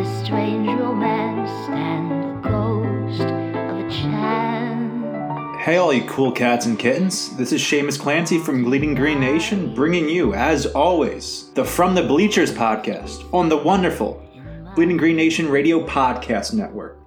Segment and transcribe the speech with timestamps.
[0.00, 5.58] This strange romance stand the ghost of a?
[5.58, 7.36] Hey, all you cool cats and kittens.
[7.36, 12.02] This is Shamus Clancy from Bleeding Green Nation, bringing you, as always, the From the
[12.02, 14.26] Bleachers podcast on the wonderful
[14.74, 16.98] Bleeding Green Nation Radio Podcast Network.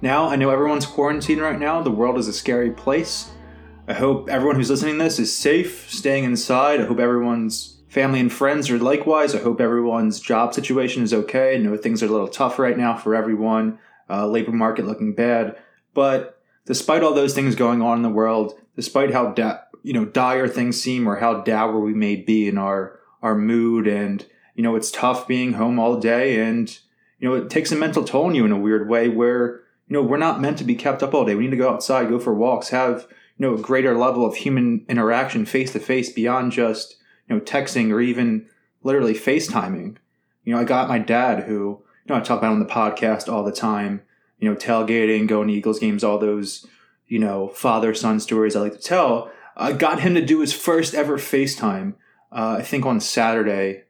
[0.00, 1.82] Now, I know everyone's quarantined right now.
[1.82, 3.28] The world is a scary place.
[3.88, 6.80] I hope everyone who's listening to this is safe, staying inside.
[6.80, 9.34] I hope everyone's family and friends are likewise.
[9.34, 11.54] I hope everyone's job situation is okay.
[11.54, 13.78] I know things are a little tough right now for everyone,
[14.10, 15.56] uh, labor market looking bad.
[15.94, 20.04] But despite all those things going on in the world, despite how da- you know
[20.04, 24.62] dire things seem or how dour we may be in our our mood, and you
[24.62, 26.78] know it's tough being home all day, and
[27.18, 29.94] you know it takes a mental toll on you in a weird way where you
[29.94, 31.34] know we're not meant to be kept up all day.
[31.34, 33.06] We need to go outside, go for walks, have
[33.38, 36.96] you know a greater level of human interaction face to face beyond just
[37.28, 38.46] you know texting or even
[38.82, 39.96] literally FaceTiming.
[40.44, 43.32] You know, I got my dad who you know I talk about on the podcast
[43.32, 44.02] all the time.
[44.38, 46.66] You know, tailgating, going to Eagles games, all those
[47.06, 49.30] you know father son stories I like to tell.
[49.56, 51.94] I got him to do his first ever FaceTime.
[52.30, 53.84] Uh, I think on Saturday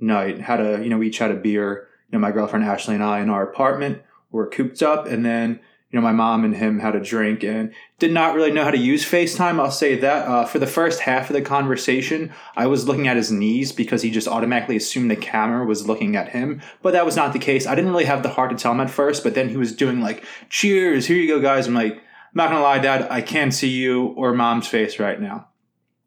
[0.00, 0.40] night.
[0.40, 1.88] Had a you know we each had a beer.
[2.10, 5.60] You know, my girlfriend Ashley and I in our apartment were cooped up, and then
[5.90, 8.70] you know my mom and him had a drink and did not really know how
[8.70, 9.58] to use FaceTime.
[9.58, 13.16] I'll say that uh, for the first half of the conversation, I was looking at
[13.16, 17.04] his knees because he just automatically assumed the camera was looking at him, but that
[17.04, 17.66] was not the case.
[17.66, 19.74] I didn't really have the heart to tell him at first, but then he was
[19.74, 23.22] doing like, "Cheers, here you go, guys." I'm like, I'm not gonna lie, Dad, I
[23.22, 25.48] can't see you or Mom's face right now.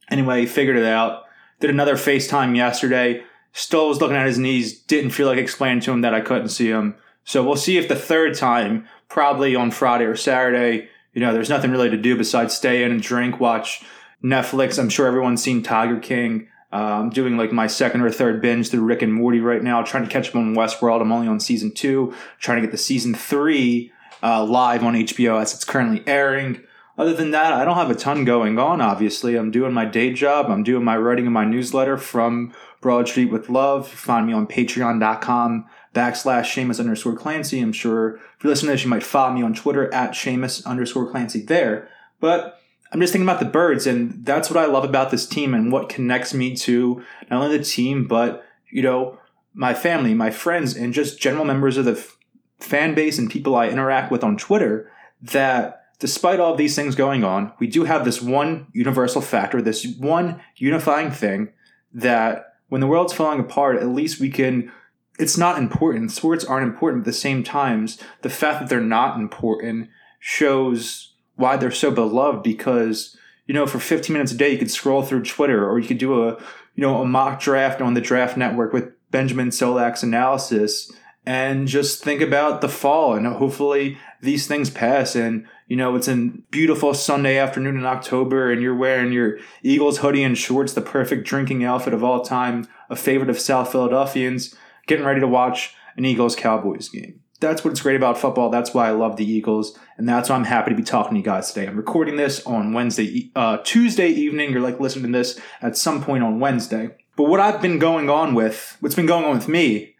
[0.09, 1.23] Anyway, he figured it out.
[1.59, 3.23] Did another FaceTime yesterday.
[3.51, 4.81] Still was looking at his knees.
[4.81, 6.95] Didn't feel like explaining to him that I couldn't see him.
[7.23, 11.50] So we'll see if the third time, probably on Friday or Saturday, you know, there's
[11.50, 13.84] nothing really to do besides stay in and drink, watch
[14.23, 14.79] Netflix.
[14.79, 16.47] I'm sure everyone's seen Tiger King.
[16.72, 19.84] Uh, I'm doing like my second or third binge through Rick and Morty right now,
[19.84, 21.01] trying to catch up on Westworld.
[21.01, 23.91] I'm only on season two, trying to get the season three
[24.23, 26.63] uh, live on HBO as it's currently airing.
[26.97, 29.35] Other than that, I don't have a ton going on, obviously.
[29.35, 30.47] I'm doing my day job.
[30.50, 33.88] I'm doing my writing in my newsletter from Broad Street with Love.
[33.88, 37.59] Find me on patreon.com backslash Shamus underscore Clancy.
[37.59, 40.65] I'm sure if you're listening to this, you might follow me on Twitter at Shamus
[40.65, 41.87] underscore Clancy there.
[42.19, 42.59] But
[42.91, 45.71] I'm just thinking about the birds, and that's what I love about this team and
[45.71, 49.19] what connects me to not only the team, but, you know,
[49.53, 52.17] my family, my friends, and just general members of the f-
[52.59, 57.23] fan base and people I interact with on Twitter that despite all these things going
[57.23, 61.49] on, we do have this one universal factor, this one unifying thing
[61.93, 64.71] that when the world's falling apart, at least we can.
[65.19, 66.12] It's not important.
[66.12, 71.57] Sports aren't important, at the same times, the fact that they're not important shows why
[71.57, 73.16] they're so beloved because,
[73.46, 75.97] you know, for 15 minutes a day, you could scroll through Twitter or you could
[75.97, 76.31] do a,
[76.75, 80.91] you know, a mock draft on the draft network with Benjamin Solak's analysis
[81.25, 86.07] and just think about the fall and hopefully these things pass and you know it's
[86.07, 90.81] a beautiful sunday afternoon in october and you're wearing your eagles hoodie and shorts the
[90.81, 94.53] perfect drinking outfit of all time a favorite of south philadelphians
[94.88, 97.21] getting ready to watch an eagles cowboys game.
[97.39, 98.49] That's what's great about football.
[98.49, 101.17] That's why i love the eagles and that's why i'm happy to be talking to
[101.17, 101.67] you guys today.
[101.67, 104.51] I'm recording this on wednesday uh, tuesday evening.
[104.51, 106.89] You're like listening to this at some point on wednesday.
[107.16, 109.93] But what i've been going on with what's been going on with me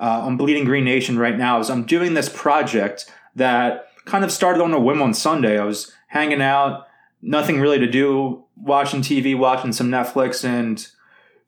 [0.00, 4.32] uh, on Bleeding Green Nation right now is I'm doing this project that kind of
[4.32, 5.58] started on a whim on Sunday.
[5.58, 6.86] I was hanging out,
[7.20, 10.86] nothing really to do, watching TV, watching some Netflix, and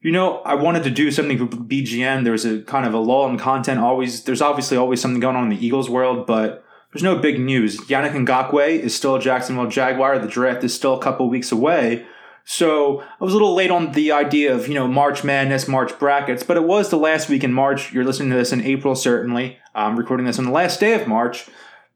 [0.02, 2.24] you know, I wanted to do something for BGN.
[2.24, 3.80] There's a kind of a lull in content.
[3.80, 7.38] Always, there's obviously always something going on in the Eagles world, but there's no big
[7.38, 7.78] news.
[7.82, 10.18] Yannick Ngakoue is still a Jacksonville Jaguar.
[10.18, 12.04] The draft is still a couple weeks away.
[12.44, 15.96] So I was a little late on the idea of, you know, March Madness, March
[16.00, 17.92] brackets, but it was the last week in March.
[17.92, 19.58] You're listening to this in April, certainly.
[19.74, 21.46] I'm recording this on the last day of March.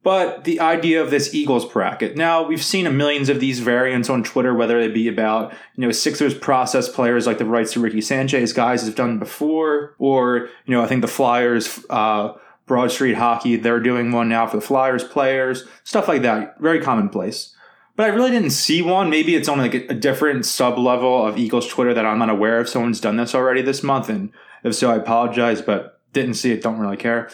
[0.07, 2.17] But the idea of this Eagles bracket.
[2.17, 5.85] Now, we've seen a millions of these variants on Twitter, whether they be about, you
[5.85, 10.49] know, Sixers process players like the rights to Ricky Sanchez, guys have done before, or,
[10.65, 12.35] you know, I think the Flyers, uh,
[12.67, 16.61] Broad Street Hockey, they're doing one now for the Flyers players, stuff like that.
[16.61, 17.53] Very commonplace.
[17.97, 19.11] But I really didn't see one.
[19.11, 22.61] Maybe it's on like a, different sub level of Eagles Twitter that I'm not aware
[22.61, 22.69] of.
[22.69, 24.31] Someone's done this already this month, and
[24.63, 27.29] if so, I apologize, but didn't see it, don't really care.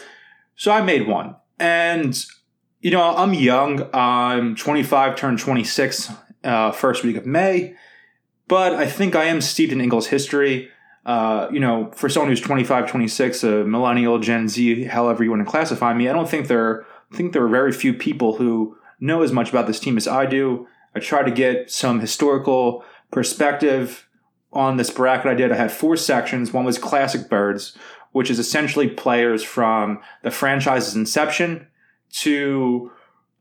[0.55, 1.35] So I made one.
[1.59, 2.19] And
[2.83, 3.89] you know, I'm young.
[3.93, 6.11] I'm 25, turned 26
[6.43, 7.75] uh, first week of May,
[8.49, 10.69] but I think I am steeped in Eagles history.
[11.05, 15.45] Uh, you know, for someone who's 25, 26, a millennial, Gen Z, however you want
[15.45, 18.77] to classify me, I don't think there, I think there are very few people who
[18.99, 20.67] know as much about this team as I do.
[20.93, 24.09] I try to get some historical perspective
[24.51, 25.53] on this bracket I did.
[25.53, 26.51] I had four sections.
[26.51, 27.77] One was classic birds,
[28.11, 31.67] which is essentially players from the franchise's inception
[32.21, 32.91] to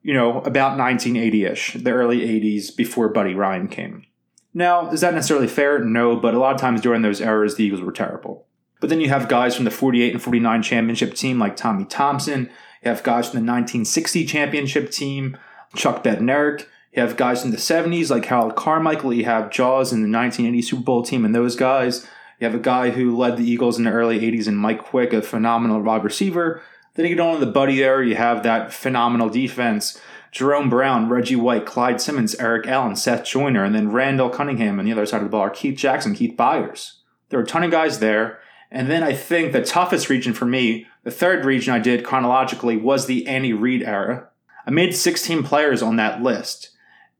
[0.02, 4.06] you know about 1980ish, the early 80s before Buddy Ryan came.
[4.54, 5.78] Now, is that necessarily fair?
[5.78, 8.46] No, but a lot of times during those eras, the Eagles were terrible.
[8.80, 12.50] But then you have guys from the 48 and 49 championship team like Tommy Thompson.
[12.82, 15.38] You have guys from the 1960 championship team,
[15.76, 16.66] Chuck Bednarik.
[16.92, 19.14] You have guys from the 70s like Harold Carmichael.
[19.14, 22.06] You have Jaws in the 1980 Super Bowl team and those guys.
[22.38, 25.12] You have a guy who led the Eagles in the early 80s and Mike Quick,
[25.12, 26.60] a phenomenal wide receiver.
[26.94, 28.02] Then you get on the buddy there.
[28.02, 30.00] You have that phenomenal defense.
[30.30, 34.86] Jerome Brown, Reggie White, Clyde Simmons, Eric Allen, Seth Joyner, and then Randall Cunningham on
[34.86, 36.92] the other side of the ball are Keith Jackson, Keith Byars.
[37.28, 38.40] There are a ton of guys there.
[38.70, 42.78] And then I think the toughest region for me, the third region I did chronologically,
[42.78, 44.28] was the Andy Reid era.
[44.66, 46.70] I made 16 players on that list.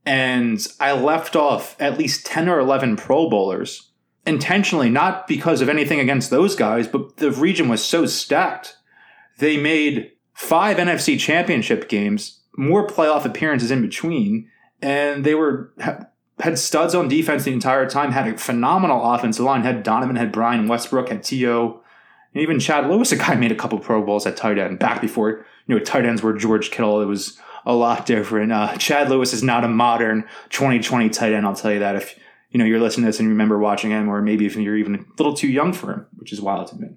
[0.07, 3.91] And I left off at least 10 or 11 Pro Bowlers
[4.27, 8.77] intentionally, not because of anything against those guys, but the region was so stacked
[9.39, 14.49] they made five NFC championship games, more playoff appearances in between,
[14.81, 15.73] and they were
[16.41, 20.33] had studs on defense the entire time, had a phenomenal offensive line, had Donovan, had
[20.33, 21.83] Brian Westbrook, had T.O.,
[22.35, 25.01] and even Chad Lewis, a guy made a couple Pro Bowls at tight end back
[25.01, 27.01] before, you know, tight ends were George Kittle.
[27.01, 28.53] It was a lot different.
[28.53, 31.97] Uh, Chad Lewis is not a modern 2020 tight end, I'll tell you that.
[31.97, 32.19] If,
[32.51, 34.77] you know, you're listening to this and you remember watching him, or maybe if you're
[34.77, 36.89] even a little too young for him, which is wild to me.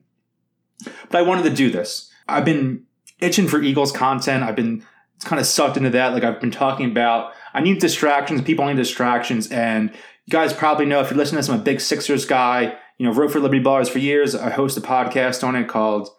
[1.09, 2.11] But I wanted to do this.
[2.27, 2.83] I've been
[3.19, 4.43] itching for Eagles content.
[4.43, 4.85] I've been
[5.23, 6.13] kind of sucked into that.
[6.13, 8.41] Like I've been talking about, I need distractions.
[8.41, 9.49] People need distractions.
[9.51, 9.91] And
[10.25, 12.77] you guys probably know if you're listening to this, I'm a big Sixers guy.
[12.97, 14.35] You know, wrote for Liberty Ballers for years.
[14.35, 16.09] I host a podcast on it called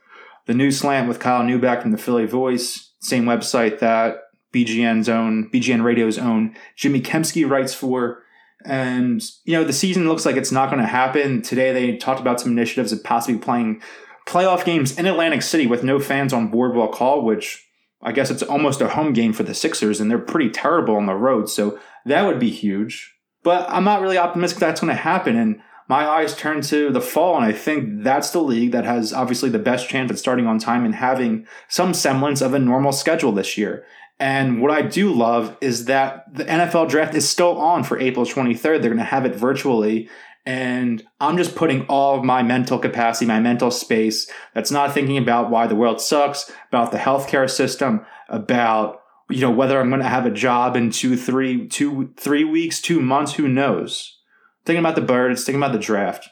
[0.44, 2.92] The New Slant with Kyle Neubeck from the Philly Voice.
[3.00, 4.18] Same website that
[4.52, 8.22] BGN's own, BGN Radio's own Jimmy Kempski writes for.
[8.64, 11.40] And, you know, the season looks like it's not going to happen.
[11.40, 13.80] Today they talked about some initiatives of possibly playing
[14.26, 17.64] playoff games in Atlantic City with no fans on Boardwalk Hall, which
[18.02, 21.06] I guess it's almost a home game for the Sixers, and they're pretty terrible on
[21.06, 21.48] the road.
[21.48, 23.14] So that would be huge.
[23.42, 25.36] But I'm not really optimistic that's going to happen.
[25.36, 29.12] And my eyes turn to the fall, and I think that's the league that has
[29.12, 32.92] obviously the best chance at starting on time and having some semblance of a normal
[32.92, 33.86] schedule this year.
[34.18, 38.24] And what I do love is that the NFL draft is still on for April
[38.24, 38.60] 23rd.
[38.62, 40.08] They're going to have it virtually.
[40.46, 45.18] And I'm just putting all of my mental capacity, my mental space that's not thinking
[45.18, 50.00] about why the world sucks, about the healthcare system, about you know whether I'm going
[50.02, 54.20] to have a job in two, three, two, three weeks, two months, who knows?
[54.64, 56.28] Thinking about the birds, thinking about the draft.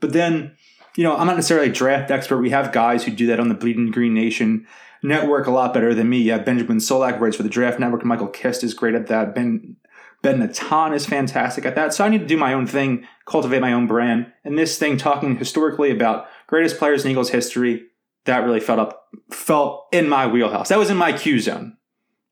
[0.00, 0.56] But then,
[0.96, 2.38] you know, I'm not necessarily a draft expert.
[2.38, 4.66] We have guys who do that on the Bleeding Green Nation
[5.02, 6.22] network a lot better than me.
[6.22, 8.04] Yeah, Benjamin Solak writes for the Draft Network.
[8.04, 9.34] Michael Kist is great at that.
[9.34, 9.76] Ben
[10.24, 11.92] Ben Natan is fantastic at that.
[11.92, 14.32] So I need to do my own thing, cultivate my own brand.
[14.42, 17.84] And this thing, talking historically about greatest players in Eagles history,
[18.24, 20.70] that really felt up, felt in my wheelhouse.
[20.70, 21.76] That was in my Q zone,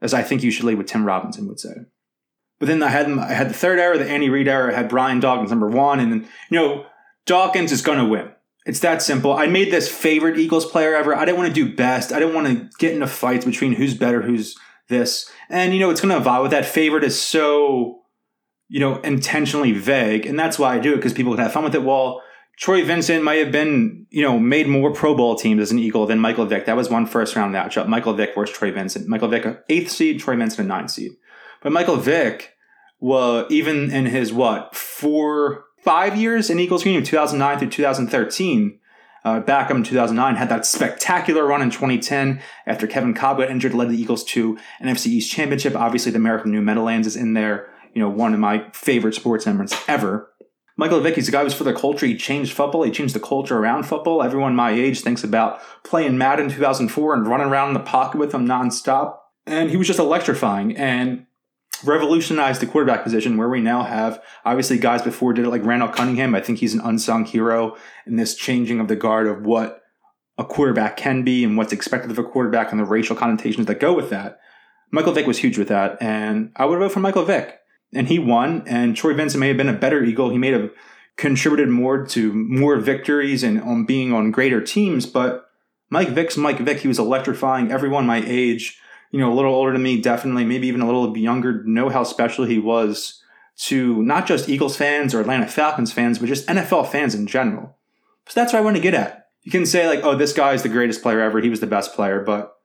[0.00, 1.74] as I think you should lead with Tim Robinson would say.
[2.58, 4.72] But then I had I had the third era, the Andy Reid era.
[4.72, 6.86] I had Brian Dawkins number one, and then you know
[7.26, 8.30] Dawkins is to win.
[8.64, 9.34] It's that simple.
[9.34, 11.14] I made this favorite Eagles player ever.
[11.14, 12.10] I didn't want to do best.
[12.10, 14.56] I didn't want to get into fights between who's better, who's
[14.92, 15.28] this.
[15.48, 16.64] And, you know, it's going to evolve with that.
[16.64, 18.02] Favorite is so,
[18.68, 20.26] you know, intentionally vague.
[20.26, 21.82] And that's why I do it because people can have fun with it.
[21.82, 22.22] Well,
[22.56, 26.06] Troy Vincent might have been, you know, made more Pro Bowl teams as an Eagle
[26.06, 26.66] than Michael Vick.
[26.66, 27.88] That was one first round matchup.
[27.88, 29.08] Michael Vick versus Troy Vincent.
[29.08, 31.12] Michael Vick, eighth seed, Troy Vincent, a ninth seed.
[31.62, 32.54] But Michael Vick,
[33.00, 38.78] well, even in his what, four, five years in Eagles green, 2009 through 2013,
[39.24, 43.74] uh, back in 2009, had that spectacular run in 2010 after Kevin Kolb got injured,
[43.74, 45.76] led the Eagles to an NFC East championship.
[45.76, 47.70] Obviously, the American New Meadowlands is in there.
[47.94, 50.32] You know, one of my favorite sports memories ever.
[50.76, 52.06] Michael Vicky's the guy who's for the culture.
[52.06, 52.82] He changed football.
[52.82, 54.22] He changed the culture around football.
[54.22, 58.32] Everyone my age thinks about playing Madden 2004 and running around in the pocket with
[58.32, 59.18] him nonstop.
[59.46, 61.26] and he was just electrifying and
[61.84, 65.88] revolutionized the quarterback position where we now have obviously guys before did it like Randall
[65.88, 66.34] Cunningham.
[66.34, 69.82] I think he's an unsung hero in this changing of the guard of what
[70.38, 73.80] a quarterback can be and what's expected of a quarterback and the racial connotations that
[73.80, 74.38] go with that.
[74.90, 77.58] Michael Vick was huge with that, and I would vote for Michael Vick.
[77.94, 80.30] And he won, and Troy Vincent may have been a better Eagle.
[80.30, 80.70] He may have
[81.16, 85.46] contributed more to more victories and on being on greater teams, but
[85.90, 86.80] Mike Vick's Mike Vick.
[86.80, 88.78] He was electrifying everyone my age
[89.12, 92.02] you know, a little older than me, definitely, maybe even a little younger, know how
[92.02, 93.22] special he was
[93.58, 97.76] to not just Eagles fans or Atlanta Falcons fans, but just NFL fans in general.
[98.26, 99.28] So that's what I want to get at.
[99.42, 101.40] You can say, like, oh, this guy is the greatest player ever.
[101.40, 102.56] He was the best player, but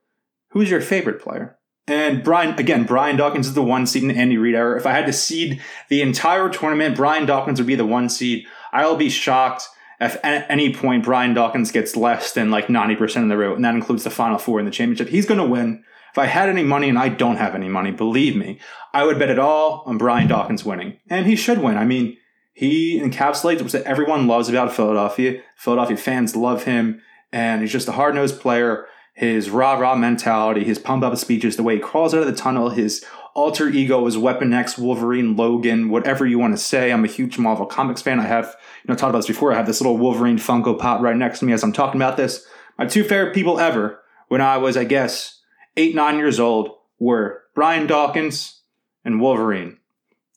[0.50, 1.58] who's your favorite player?
[1.86, 4.76] And Brian, again, Brian Dawkins is the one seed in Andy Reid era.
[4.78, 8.46] If I had to seed the entire tournament, Brian Dawkins would be the one seed.
[8.72, 9.64] I'll be shocked
[10.00, 13.64] if at any point Brian Dawkins gets less than like 90% of the vote, and
[13.64, 15.08] that includes the final four in the championship.
[15.08, 15.84] He's going to win.
[16.18, 18.58] If I had any money, and I don't have any money, believe me,
[18.92, 20.98] I would bet it all on Brian Dawkins winning.
[21.08, 21.76] And he should win.
[21.78, 22.16] I mean,
[22.52, 25.40] he encapsulates what everyone loves about Philadelphia.
[25.56, 28.86] Philadelphia fans love him, and he's just a hard nosed player.
[29.14, 32.32] His rah rah mentality, his pump up speeches, the way he crawls out of the
[32.32, 33.04] tunnel, his
[33.36, 36.90] alter ego is Weapon X, Wolverine, Logan, whatever you want to say.
[36.90, 38.18] I'm a huge Marvel Comics fan.
[38.18, 39.52] I have, you know, talked about this before.
[39.52, 42.16] I have this little Wolverine Funko Pop right next to me as I'm talking about
[42.16, 42.44] this.
[42.76, 45.37] My two favorite people ever when I was, I guess,
[45.78, 48.60] eight, nine years old were Brian Dawkins
[49.04, 49.78] and Wolverine.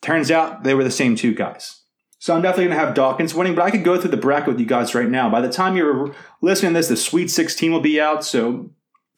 [0.01, 1.81] Turns out they were the same two guys.
[2.19, 4.49] So I'm definitely going to have Dawkins winning, but I could go through the bracket
[4.49, 5.29] with you guys right now.
[5.29, 8.23] By the time you're listening to this, the Sweet 16 will be out.
[8.23, 8.69] So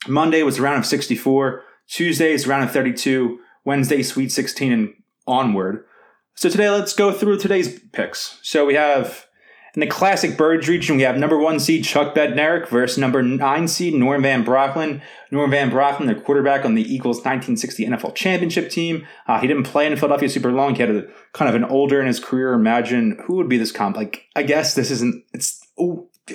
[0.07, 4.93] Monday was the round of 64, Tuesday is round of 32, Wednesday, Sweet 16, and
[5.27, 5.85] onward.
[6.35, 8.39] So today, let's go through today's picks.
[8.41, 9.27] So we have
[9.75, 13.67] in the classic birds region, we have number one seed Chuck Bednarik versus number nine
[13.67, 15.01] seed Norm Van Brocklin.
[15.33, 19.07] Norm Van Brocklin, the quarterback on the Eagles 1960 NFL championship team.
[19.27, 20.75] Uh, he didn't play in Philadelphia super long.
[20.75, 22.53] He had a kind of an older in his career.
[22.53, 23.97] Imagine who would be this comp?
[23.97, 25.59] Like, I guess this isn't, it's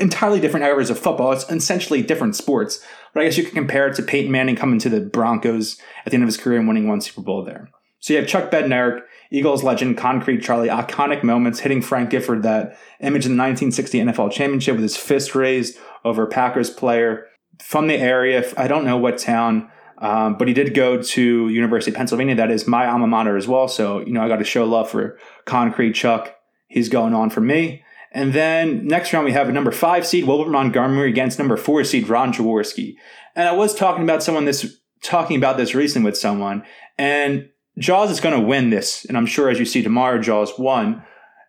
[0.01, 1.31] entirely different areas of football.
[1.31, 2.85] It's essentially different sports.
[3.15, 6.11] But I guess you could compare it to Peyton Manning coming to the Broncos at
[6.11, 7.71] the end of his career and winning one Super Bowl there.
[8.01, 12.77] So you have Chuck Bednarik, Eagles legend, Concrete Charlie, iconic moments, hitting Frank Gifford that
[12.99, 17.27] image in the 1960 NFL championship with his fist raised over Packers player
[17.61, 18.45] from the area.
[18.57, 22.35] I don't know what town, um, but he did go to University of Pennsylvania.
[22.35, 23.69] That is my alma mater as well.
[23.69, 26.35] So, you know, I got to show love for Concrete Chuck.
[26.69, 27.83] He's going on for me.
[28.13, 31.85] And then next round, we have a number five seed, Wilbert Montgomery, against number four
[31.85, 32.95] seed, Ron Jaworski.
[33.35, 36.65] And I was talking about someone this, talking about this recently with someone,
[36.97, 37.49] and
[37.79, 41.05] Jaws is going to win this, and I'm sure as you see tomorrow, Jaws won.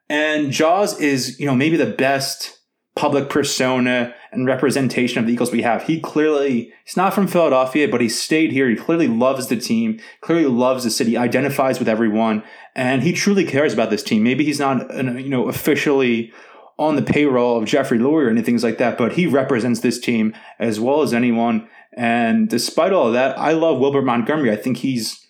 [0.09, 2.58] And Jaws is, you know, maybe the best
[2.99, 5.83] public persona and representation of the Eagles we have.
[5.83, 8.69] He clearly, he's not from Philadelphia, but he stayed here.
[8.69, 12.43] He clearly loves the team, clearly loves the city, identifies with everyone,
[12.75, 14.21] and he truly cares about this team.
[14.21, 16.33] Maybe he's not, you know, officially
[16.77, 20.35] on the payroll of Jeffrey Lurie or anything like that, but he represents this team
[20.59, 21.69] as well as anyone.
[21.93, 24.51] And despite all of that, I love Wilbert Montgomery.
[24.51, 25.25] I think he's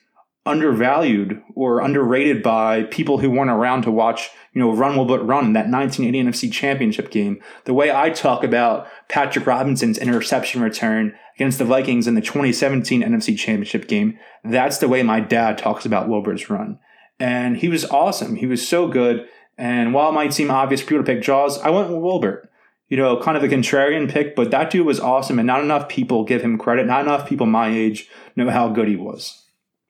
[0.50, 5.54] undervalued or underrated by people who weren't around to watch, you know, Run Wilbert Run
[5.54, 7.42] that 1980 NFC Championship game.
[7.66, 13.02] The way I talk about Patrick Robinson's interception return against the Vikings in the 2017
[13.02, 16.80] NFC Championship game, that's the way my dad talks about Wilbert's run.
[17.20, 18.36] And he was awesome.
[18.36, 19.28] He was so good.
[19.58, 22.50] And while it might seem obvious for people to pick Jaws, I went with Wilbert.
[22.88, 25.88] You know, kind of a contrarian pick, but that dude was awesome, and not enough
[25.88, 26.88] people give him credit.
[26.88, 29.46] Not enough people my age know how good he was.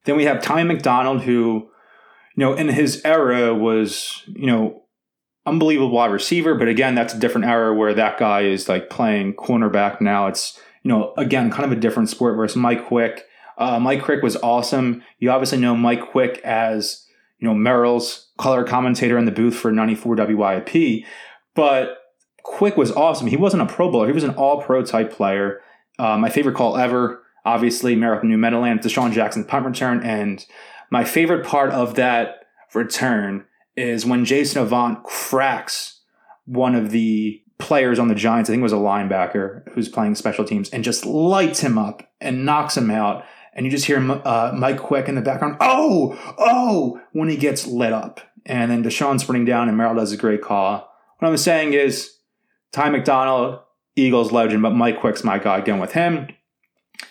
[0.10, 1.70] Then we have Tommy McDonald, who,
[2.36, 4.82] you know, in his era was, you know,
[5.46, 6.56] unbelievable wide receiver.
[6.56, 10.26] But again, that's a different era where that guy is like playing cornerback now.
[10.26, 13.24] It's, you know, again, kind of a different sport versus Mike Quick.
[13.60, 15.04] Uh, Mike Quick was awesome.
[15.20, 17.06] You obviously know Mike Quick as,
[17.38, 21.06] you know, Merrill's color commentator in the booth for 94 WIP.
[21.54, 22.00] But
[22.42, 23.28] Quick was awesome.
[23.28, 25.62] He wasn't a Pro Bowler, he was an all pro type player.
[26.00, 30.04] Uh, my favorite call ever obviously Miracle New Meadowland, DeSean Jackson punt return.
[30.04, 30.46] And
[30.92, 36.02] my favorite part of that return is when Jason Avant cracks
[36.46, 40.16] one of the players on the Giants, I think it was a linebacker who's playing
[40.16, 43.24] special teams, and just lights him up and knocks him out.
[43.54, 47.68] And you just hear uh, Mike Quick in the background, oh, oh, when he gets
[47.68, 48.22] lit up.
[48.46, 50.90] And then DeSean sprinting down, and Merrill does a great call.
[51.20, 52.16] What I'm saying is,
[52.72, 53.60] Ty McDonald,
[53.96, 55.62] Eagles legend, but Mike Quick's my guy.
[55.62, 56.30] Going with him.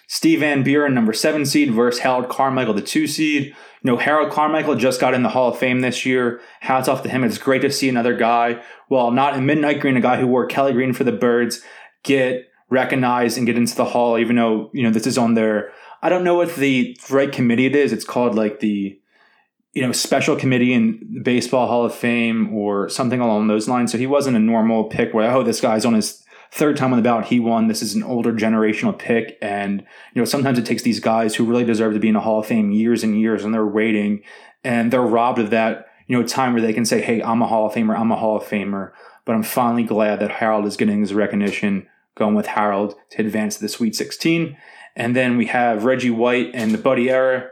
[0.07, 3.47] Steve Van Buren, number seven seed, versus Harold Carmichael, the two seed.
[3.47, 3.55] You
[3.85, 6.41] know, Harold Carmichael just got in the Hall of Fame this year.
[6.61, 7.23] Hats off to him.
[7.25, 10.47] It's great to see another guy, well, not in Midnight Green, a guy who wore
[10.47, 11.63] Kelly Green for the Birds,
[12.03, 15.73] get recognized and get into the Hall, even though, you know, this is on their
[16.01, 17.93] I don't know what the right committee it is.
[17.93, 18.99] It's called like the
[19.73, 23.93] you know special committee in the baseball hall of fame or something along those lines
[23.93, 26.99] so he wasn't a normal pick where oh this guy's on his third time on
[26.99, 27.69] the ballot he won.
[27.69, 29.37] This is an older generational pick.
[29.43, 29.81] And
[30.15, 32.41] you know sometimes it takes these guys who really deserve to be in the hall
[32.41, 34.23] of fame years and years and they're waiting
[34.65, 37.47] and they're robbed of that you know time where they can say hey i'm a
[37.47, 38.93] hall of famer i'm a hall of famer
[39.25, 41.87] but i'm finally glad that harold is getting his recognition
[42.17, 44.57] going with harold to advance to the sweet 16
[44.97, 47.51] and then we have reggie white and the buddy era.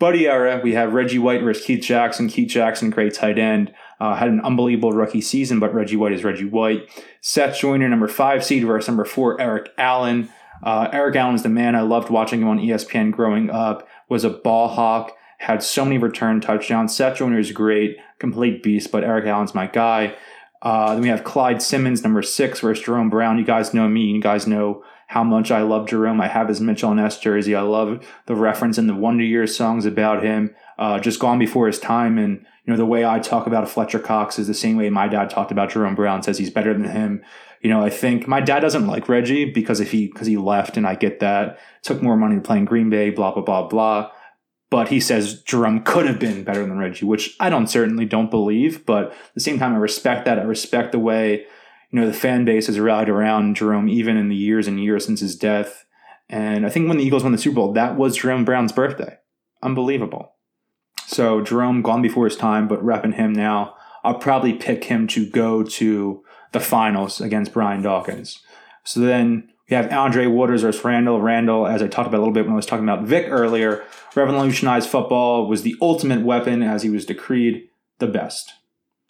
[0.00, 2.26] Buddy era, we have Reggie White versus Keith Jackson.
[2.26, 3.70] Keith Jackson, great tight end,
[4.00, 6.88] uh, had an unbelievable rookie season, but Reggie White is Reggie White.
[7.20, 10.30] Seth Joyner, number five seed versus number four, Eric Allen.
[10.62, 11.74] Uh, Eric Allen is the man.
[11.74, 13.88] I loved watching him on ESPN growing up.
[14.08, 16.96] Was a ball hawk, had so many return touchdowns.
[16.96, 20.16] Seth Joyner is great, complete beast, but Eric Allen's my guy.
[20.62, 23.38] Uh, then we have Clyde Simmons, number six, versus Jerome Brown.
[23.38, 24.06] You guys know me.
[24.06, 26.20] You guys know how much I love Jerome.
[26.20, 27.54] I have his Mitchell and Ness jersey.
[27.54, 30.54] I love the reference in the Wonder Years songs about him.
[30.78, 32.18] Uh, just gone before his time.
[32.18, 35.08] And, you know, the way I talk about Fletcher Cox is the same way my
[35.08, 37.22] dad talked about Jerome Brown, says he's better than him.
[37.62, 40.76] You know, I think my dad doesn't like Reggie because if he, because he left
[40.76, 43.68] and I get that, took more money to play in Green Bay, blah, blah, blah,
[43.68, 44.10] blah.
[44.70, 48.30] But he says Jerome could have been better than Reggie, which I don't certainly don't
[48.30, 48.86] believe.
[48.86, 50.38] But at the same time, I respect that.
[50.38, 51.46] I respect the way
[51.90, 55.04] you know, the fan base has rallied around Jerome even in the years and years
[55.04, 55.84] since his death.
[56.28, 59.18] And I think when the Eagles won the Super Bowl, that was Jerome Brown's birthday.
[59.62, 60.34] Unbelievable.
[61.10, 63.74] So Jerome gone before his time, but repping him now.
[64.04, 68.40] I'll probably pick him to go to the finals against Brian Dawkins.
[68.84, 71.20] So then we have Andre Waters versus Randall.
[71.20, 73.84] Randall, as I talked about a little bit when I was talking about Vick earlier,
[74.14, 78.52] revolutionized football, was the ultimate weapon as he was decreed the best.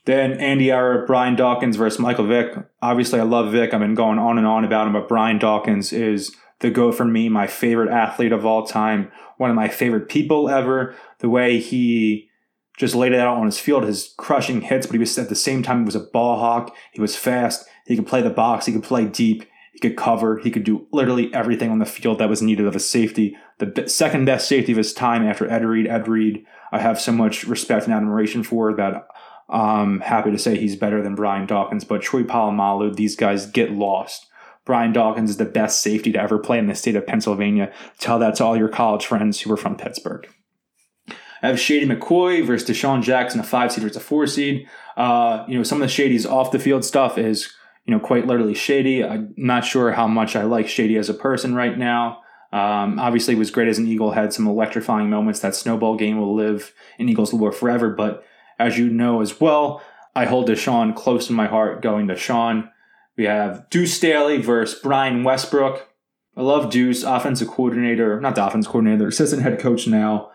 [0.06, 2.54] Then Andy Era, Brian Dawkins versus Michael Vick.
[2.80, 3.74] Obviously, I love Vick.
[3.74, 7.04] I've been going on and on about him, but Brian Dawkins is the go for
[7.04, 10.94] me, my favorite athlete of all time, one of my favorite people ever.
[11.20, 12.28] The way he
[12.78, 15.34] just laid it out on his field, his crushing hits, but he was at the
[15.34, 16.74] same time he was a ball hawk.
[16.92, 17.66] He was fast.
[17.86, 18.66] He could play the box.
[18.66, 19.44] He could play deep.
[19.72, 20.38] He could cover.
[20.38, 23.36] He could do literally everything on the field that was needed of a safety.
[23.58, 25.86] The second best safety of his time after Ed Reed.
[25.86, 29.06] Ed Reed, I have so much respect and admiration for that
[29.50, 33.72] I'm happy to say he's better than Brian Dawkins, but Troy Polamalu, these guys get
[33.72, 34.26] lost.
[34.64, 37.72] Brian Dawkins is the best safety to ever play in the state of Pennsylvania.
[37.98, 40.28] Tell that to all your college friends who are from Pittsburgh.
[41.42, 44.68] I have Shady McCoy versus DeSean Jackson, a five seed versus a four seed.
[44.96, 47.52] Uh, you know, some of the Shady's off the field stuff is,
[47.86, 49.02] you know, quite literally shady.
[49.02, 52.22] I'm not sure how much I like Shady as a person right now.
[52.52, 55.40] Um, obviously, was great as an Eagle, had some electrifying moments.
[55.40, 58.24] That snowball game will live in Eagles lore forever, but
[58.58, 59.82] as you know as well,
[60.14, 62.70] I hold DeSean close to my heart going to Sean.
[63.16, 65.88] We have Deuce Staley versus Brian Westbrook.
[66.36, 70.30] I love Deuce, offensive coordinator, not the offensive coordinator, assistant head coach now.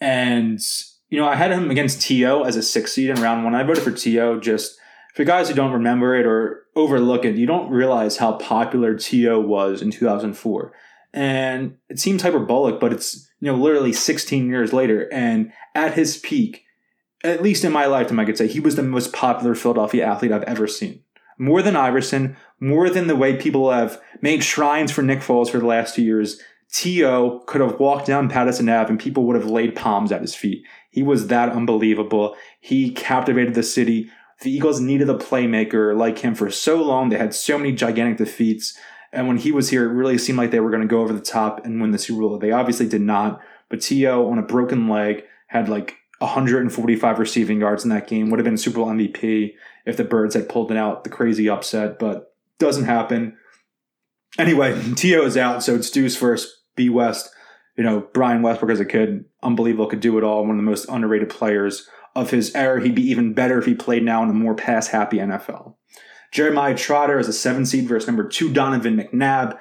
[0.00, 0.60] And,
[1.08, 2.42] you know, I had him against T.O.
[2.42, 3.54] as a six seed in round one.
[3.54, 4.40] I voted for T.O.
[4.40, 4.78] just
[5.14, 9.40] for guys who don't remember it or overlook it, you don't realize how popular T.O.
[9.40, 10.72] was in 2004.
[11.12, 15.12] And it seems hyperbolic, but it's, you know, literally 16 years later.
[15.12, 16.64] And at his peak,
[17.24, 20.32] at least in my lifetime, I could say he was the most popular Philadelphia athlete
[20.32, 21.02] I've ever seen.
[21.36, 25.58] More than Iverson, more than the way people have made shrines for Nick Foles for
[25.58, 26.40] the last two years.
[26.72, 27.40] T.O.
[27.46, 30.64] could have walked down Pattison Ave and people would have laid palms at his feet.
[30.90, 32.36] He was that unbelievable.
[32.60, 34.10] He captivated the city.
[34.42, 37.08] The Eagles needed a playmaker like him for so long.
[37.08, 38.76] They had so many gigantic defeats.
[39.12, 41.12] And when he was here, it really seemed like they were going to go over
[41.12, 42.38] the top and win the Super Bowl.
[42.38, 43.40] They obviously did not.
[43.70, 44.30] But T.O.
[44.30, 48.28] on a broken leg had like 145 receiving yards in that game.
[48.30, 49.54] Would have been Super Bowl MVP
[49.86, 51.04] if the Birds had pulled it out.
[51.04, 53.36] The crazy upset, but doesn't happen.
[54.36, 55.24] Anyway, T.O.
[55.24, 57.28] is out, so it's Deuce first, B West.
[57.76, 60.40] You know, Brian Westbrook as a kid, unbelievable, could do it all.
[60.40, 61.86] One of the most underrated players
[62.16, 62.82] of his era.
[62.82, 65.74] He'd be even better if he played now in a more pass happy NFL.
[66.32, 69.58] Jeremiah Trotter is a seven seed versus number two, Donovan McNabb.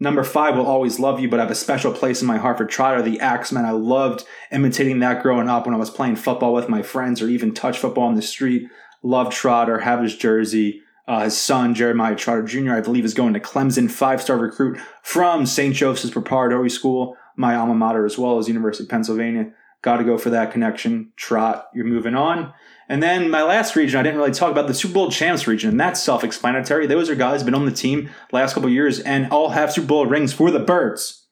[0.00, 2.58] Number five will always love you, but I have a special place in my heart
[2.58, 3.64] for Trotter, the Axeman.
[3.64, 7.28] I loved imitating that growing up when I was playing football with my friends or
[7.28, 8.68] even touch football on the street.
[9.02, 10.82] Loved Trotter, have his jersey.
[11.06, 14.78] Uh, his son, Jeremiah Trotter Jr., I believe, is going to Clemson, five star recruit
[15.02, 15.74] from St.
[15.74, 19.52] Joseph's Preparatory School, my alma mater, as well as University of Pennsylvania.
[19.82, 21.12] Got to go for that connection.
[21.16, 22.54] Trot, you're moving on.
[22.88, 25.70] And then my last region, I didn't really talk about the Super Bowl champs region,
[25.70, 26.86] and that's self-explanatory.
[26.86, 30.06] Those are guys been on the team last couple years and all have Super Bowl
[30.06, 31.26] rings for the Birds.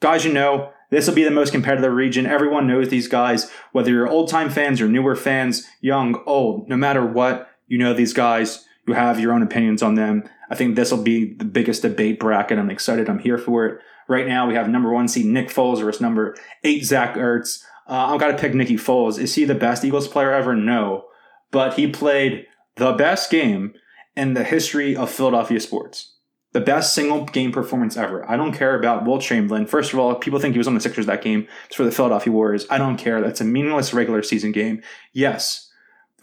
[0.00, 2.26] Guys, you know, this will be the most competitive region.
[2.26, 7.04] Everyone knows these guys, whether you're old-time fans or newer fans, young, old, no matter
[7.04, 8.66] what, you know these guys.
[8.86, 10.24] You have your own opinions on them.
[10.50, 12.58] I think this will be the biggest debate bracket.
[12.58, 13.08] I'm excited.
[13.08, 13.80] I'm here for it.
[14.08, 17.62] Right now, we have number one seed Nick Foles versus number eight Zach Ertz.
[17.88, 19.18] Uh, I've got to pick Nicky Foles.
[19.18, 20.54] Is he the best Eagles player ever?
[20.54, 21.06] No.
[21.50, 23.74] But he played the best game
[24.16, 26.12] in the history of Philadelphia sports.
[26.52, 28.28] The best single game performance ever.
[28.30, 29.66] I don't care about Wilt Chamberlain.
[29.66, 31.48] First of all, people think he was on the Sixers that game.
[31.66, 32.66] It's for the Philadelphia Warriors.
[32.70, 33.20] I don't care.
[33.20, 34.80] That's a meaningless regular season game.
[35.12, 35.70] Yes,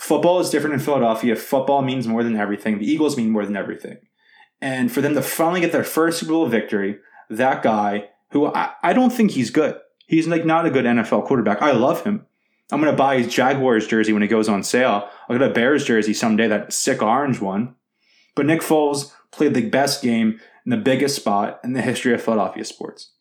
[0.02, 1.36] football is different in Philadelphia.
[1.36, 2.80] Football means more than everything.
[2.80, 3.98] The Eagles mean more than everything.
[4.60, 6.98] And for them to finally get their first Super Bowl victory,
[7.30, 9.76] that guy, who I, I don't think he's good.
[10.08, 11.62] He's like not a good NFL quarterback.
[11.62, 12.26] I love him.
[12.72, 15.08] I'm gonna buy his Jaguars jersey when it goes on sale.
[15.30, 17.76] I'll get a Bears jersey someday, that sick orange one.
[18.36, 22.24] But Nick Foles played the best game in the biggest spot in the history of
[22.24, 23.12] Philadelphia sports.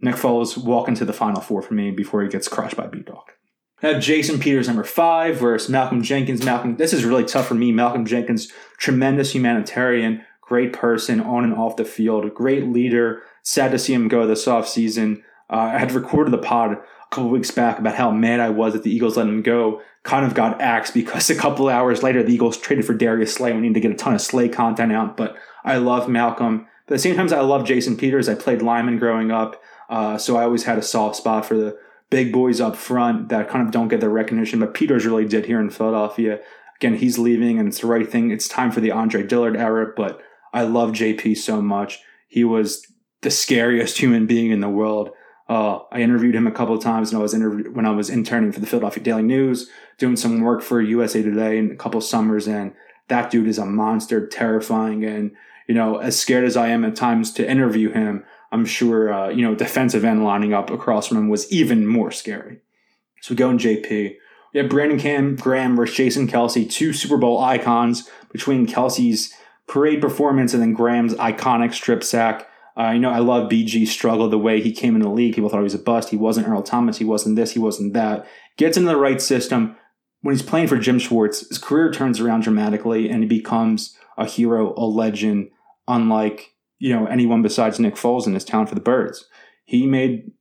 [0.00, 3.00] Nick Foles walking to the Final Four for me before he gets crushed by B
[3.00, 3.32] Dog.
[3.80, 6.44] Have Jason Peters number five versus Malcolm Jenkins.
[6.44, 7.72] Malcolm, this is really tough for me.
[7.72, 13.22] Malcolm Jenkins, tremendous humanitarian, great person on and off the field, great leader.
[13.42, 15.22] Sad to see him go this offseason.
[15.48, 18.74] Uh, I had recorded the pod a couple weeks back about how mad I was
[18.74, 19.80] that the Eagles let him go.
[20.02, 23.52] Kind of got axed because a couple hours later the Eagles traded for Darius Slay.
[23.52, 26.66] We need to get a ton of Slay content out, but I love Malcolm.
[26.86, 28.28] But at the same time, I love Jason Peters.
[28.28, 31.78] I played lineman growing up, uh, so I always had a soft spot for the
[32.10, 34.60] big boys up front that kind of don't get the recognition.
[34.60, 36.40] But Peters really did here in Philadelphia.
[36.76, 38.30] Again, he's leaving, and it's the right thing.
[38.30, 40.20] It's time for the Andre Dillard era, but
[40.52, 42.00] I love JP so much.
[42.26, 42.86] He was
[43.22, 45.10] the scariest human being in the world.
[45.48, 48.08] Uh, I interviewed him a couple of times when I was interview- when I was
[48.08, 49.68] interning for the Philadelphia Daily News,
[49.98, 52.72] doing some work for USA Today in a couple summers, and
[53.08, 55.32] that dude is a monster, terrifying, and
[55.66, 59.28] you know, as scared as I am at times to interview him, I'm sure uh,
[59.28, 62.60] you know defensive end lining up across from him was even more scary.
[63.22, 64.16] So we go in JP.
[64.52, 69.32] We have Brandon Cam Graham versus Jason Kelce, two Super Bowl icons between Kelce's
[69.68, 72.48] parade performance and then Graham's iconic strip sack.
[72.76, 75.34] Uh, you know, I love BG struggle the way he came in the league.
[75.34, 76.08] People thought he was a bust.
[76.08, 76.98] He wasn't Earl Thomas.
[76.98, 77.52] He wasn't this.
[77.52, 78.26] He wasn't that.
[78.56, 79.76] Gets into the right system.
[80.22, 84.26] When he's playing for Jim Schwartz, his career turns around dramatically and he becomes a
[84.26, 85.50] hero, a legend,
[85.88, 89.26] unlike, you know, anyone besides Nick Foles in his town for the Birds.
[89.64, 90.32] He made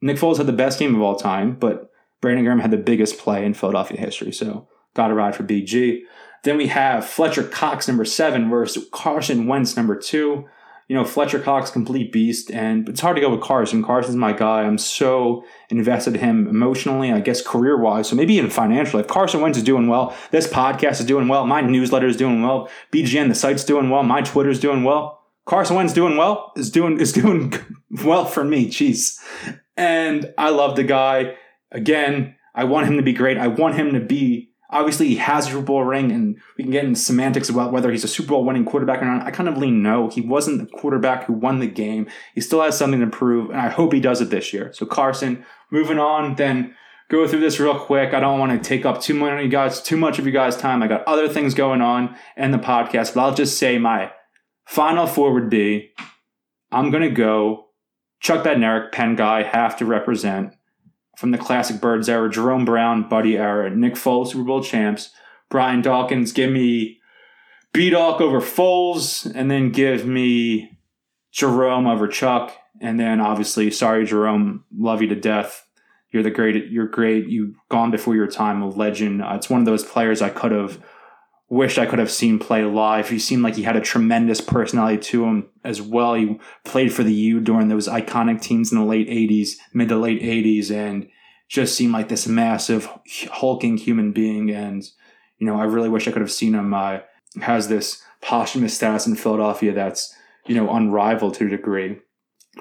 [0.00, 1.90] Nick Foles had the best team of all time, but
[2.22, 4.32] Brandon Graham had the biggest play in Philadelphia history.
[4.32, 6.00] So got a ride for BG.
[6.44, 10.46] Then we have Fletcher Cox, number seven, versus Carson Wentz, number two.
[10.86, 13.84] You know, Fletcher Cox, complete beast, and it's hard to go with Carson.
[13.84, 14.62] Carson's my guy.
[14.62, 19.02] I'm so invested in him emotionally, I guess career wise, so maybe even financially.
[19.02, 22.42] If Carson Wentz is doing well, this podcast is doing well, my newsletter is doing
[22.42, 25.17] well, BGN, the site's doing well, my Twitter's doing well.
[25.48, 27.54] Carson Wentz doing well is doing is doing
[28.04, 28.68] well for me.
[28.68, 29.18] Jeez,
[29.76, 31.36] and I love the guy.
[31.72, 33.38] Again, I want him to be great.
[33.38, 36.70] I want him to be Obviously, he has a Super Bowl ring, and we can
[36.70, 39.26] get into semantics about whether he's a Super Bowl winning quarterback or not.
[39.26, 40.10] I kind of lean no.
[40.10, 42.06] He wasn't the quarterback who won the game.
[42.34, 44.70] He still has something to prove, and I hope he does it this year.
[44.74, 46.74] So, Carson, moving on, then
[47.08, 48.12] go through this real quick.
[48.12, 50.32] I don't want to take up too much of you guys, too much of you
[50.32, 50.82] guys' time.
[50.82, 54.12] I got other things going on in the podcast, but I'll just say my
[54.68, 55.90] final four would be
[56.70, 57.68] I'm going to go
[58.20, 60.54] Chuck Bednarik, Penn guy, have to represent
[61.16, 65.10] from the classic Birds era, Jerome Brown, Buddy era, Nick Foles, Super Bowl champs,
[65.48, 67.00] Brian Dawkins, give me
[67.72, 70.78] B Dawk over Foles, and then give me
[71.32, 75.64] Jerome over Chuck, and then obviously, sorry Jerome, love you to death.
[76.10, 76.70] You're the great.
[76.70, 77.28] You're great.
[77.28, 79.22] You've gone before your time, a legend.
[79.24, 80.82] It's one of those players I could have
[81.48, 83.08] wished I could have seen play live.
[83.08, 86.14] He seemed like he had a tremendous personality to him as well.
[86.14, 89.96] He played for the U during those iconic teams in the late 80s, mid to
[89.96, 91.08] late 80s, and
[91.48, 92.88] just seemed like this massive,
[93.30, 94.50] hulking human being.
[94.50, 94.86] And,
[95.38, 96.74] you know, I really wish I could have seen him.
[96.74, 96.98] Uh,
[97.40, 100.14] has this posthumous status in Philadelphia that's,
[100.46, 101.98] you know, unrivaled to a degree.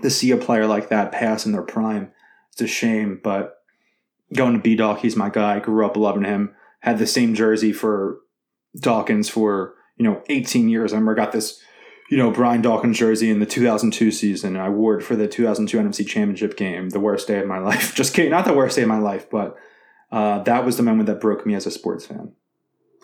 [0.02, 2.12] To see a player like that pass in their prime,
[2.52, 3.20] it's a shame.
[3.22, 3.56] But
[4.34, 5.60] going to B Dog, he's my guy.
[5.60, 6.54] Grew up loving him.
[6.82, 8.20] Had the same jersey for
[8.80, 10.94] Dawkins for you know 18 years.
[10.94, 11.62] I remember I got this
[12.10, 15.28] you know Brian Dawkins jersey in the 2002 season, and I wore it for the
[15.28, 16.90] 2002 NFC Championship game.
[16.90, 17.96] The worst day of my life.
[17.96, 19.56] Just kidding, not the worst day of my life, but
[20.12, 22.32] uh, that was the moment that broke me as a sports fan.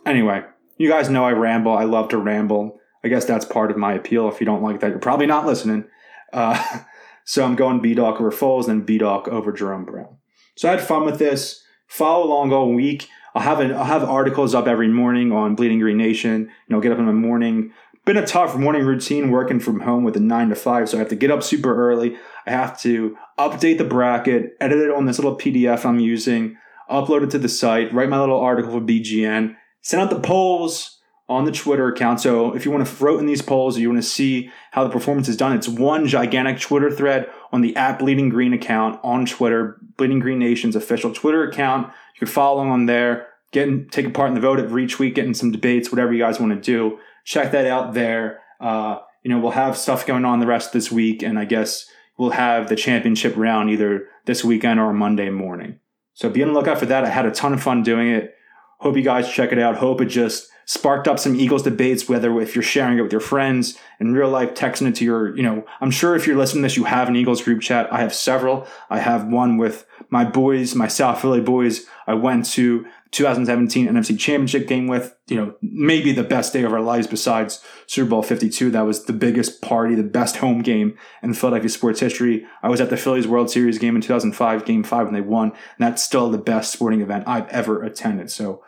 [0.05, 0.43] Anyway,
[0.77, 1.75] you guys know I ramble.
[1.75, 2.79] I love to ramble.
[3.03, 4.29] I guess that's part of my appeal.
[4.29, 5.85] If you don't like that, you're probably not listening.
[6.31, 6.81] Uh,
[7.25, 10.17] so I'm going B Dawk over Foles and B Dawk over Jerome Brown.
[10.55, 11.63] So I had fun with this.
[11.87, 13.09] Follow along all week.
[13.35, 16.41] I'll have an, I'll have articles up every morning on Bleeding Green Nation.
[16.67, 17.73] You know, get up in the morning.
[18.05, 20.99] Been a tough morning routine working from home with a nine to five, so I
[20.99, 22.17] have to get up super early.
[22.45, 26.57] I have to update the bracket, edit it on this little PDF I'm using,
[26.91, 30.99] upload it to the site, write my little article for BGN, send out the polls
[31.33, 32.21] on the Twitter account.
[32.21, 34.89] So if you want to vote in these polls, you want to see how the
[34.91, 39.25] performance is done, it's one gigantic Twitter thread on the at Bleeding Green account on
[39.25, 41.87] Twitter, Bleeding Green Nation's official Twitter account.
[41.87, 45.33] You can follow on there, get take a part in the vote every week, getting
[45.33, 46.99] some debates, whatever you guys want to do.
[47.25, 48.41] Check that out there.
[48.59, 51.45] Uh, you know, we'll have stuff going on the rest of this week, and I
[51.45, 55.79] guess we'll have the championship round either this weekend or Monday morning.
[56.13, 57.05] So be on the lookout for that.
[57.05, 58.35] I had a ton of fun doing it.
[58.77, 59.77] Hope you guys check it out.
[59.77, 63.21] Hope it just sparked up some Eagles debates, whether if you're sharing it with your
[63.21, 66.61] friends in real life, texting it to your, you know, I'm sure if you're listening
[66.63, 67.91] to this, you have an Eagles group chat.
[67.91, 68.67] I have several.
[68.89, 71.85] I have one with my boys, my South Philly boys.
[72.07, 76.73] I went to 2017 NFC Championship game with, you know, maybe the best day of
[76.73, 78.71] our lives besides Super Bowl 52.
[78.71, 82.45] That was the biggest party, the best home game in Philadelphia sports history.
[82.63, 85.49] I was at the Phillies World Series game in 2005, game five, when they won.
[85.51, 88.31] And that's still the best sporting event I've ever attended.
[88.31, 88.63] So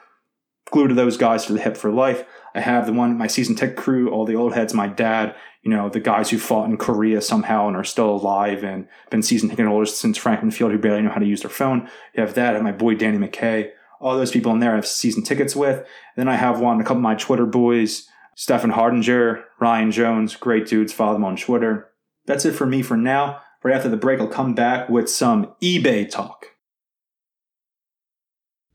[0.71, 2.25] glued to those guys to the hip for life.
[2.53, 5.71] I have the one, my season ticket crew, all the old heads, my dad, you
[5.71, 9.49] know, the guys who fought in Korea somehow and are still alive and been season
[9.49, 11.89] ticket holders since Franklin Field who barely know how to use their phone.
[12.13, 12.55] You have that.
[12.55, 13.71] and my boy Danny McKay.
[13.99, 15.85] All those people in there I have season tickets with.
[16.15, 20.67] Then I have one, a couple of my Twitter boys, Stefan Hardinger, Ryan Jones, great
[20.67, 20.93] dudes.
[20.93, 21.89] Follow them on Twitter.
[22.25, 23.41] That's it for me for now.
[23.63, 26.54] Right after the break, I'll come back with some eBay talk.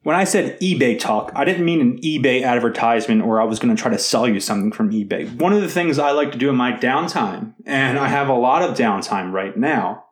[0.03, 3.75] When I said eBay talk, I didn't mean an eBay advertisement or I was going
[3.75, 5.39] to try to sell you something from eBay.
[5.39, 8.35] One of the things I like to do in my downtime, and I have a
[8.35, 10.07] lot of downtime right now,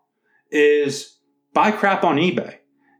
[0.50, 1.16] is
[1.54, 2.56] buy crap on eBay.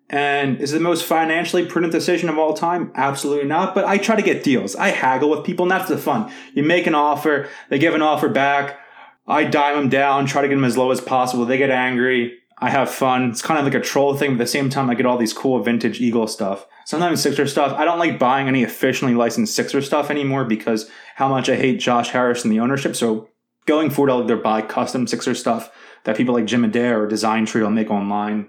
[0.09, 2.90] And is it the most financially prudent decision of all time?
[2.94, 3.74] Absolutely not.
[3.74, 4.74] But I try to get deals.
[4.74, 6.33] I haggle with people, and that's the fun.
[6.55, 8.79] You make an offer, they give an offer back.
[9.27, 11.44] I dime them down, try to get them as low as possible.
[11.44, 12.38] They get angry.
[12.57, 13.29] I have fun.
[13.29, 15.18] It's kind of like a troll thing, but at the same time, I get all
[15.18, 17.74] these cool vintage Eagle stuff sometimes Sixer stuff.
[17.77, 21.81] I don't like buying any officially licensed Sixer stuff anymore because how much I hate
[21.81, 22.96] Josh Harris and the ownership.
[22.96, 23.29] So
[23.66, 25.70] going forward, I'll either buy custom Sixer stuff
[26.05, 28.48] that people like Jim Adair or Design Tree will make online,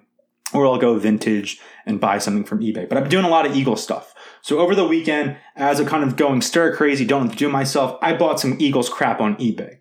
[0.54, 2.88] or I'll go vintage and buy something from eBay.
[2.88, 4.14] But I'm doing a lot of Eagle stuff.
[4.42, 8.16] So over the weekend, as I'm kind of going stir crazy, don't do myself, I
[8.16, 9.79] bought some Eagles crap on eBay.